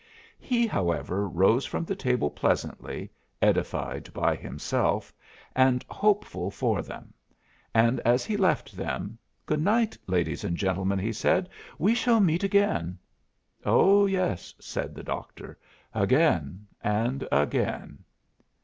[0.39, 5.13] He, however, rose from the table pleasantly edified by himself,
[5.55, 7.13] and hopeful for them.
[7.71, 12.43] And as he left them, "Good night, ladies and gentlemen," he said; "we shall meet
[12.43, 12.97] again."
[13.63, 15.59] "Oh yes," said the Doctor.
[15.93, 18.03] "Again and again."